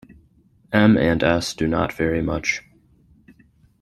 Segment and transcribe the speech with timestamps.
[0.73, 2.63] M and S do not vary much.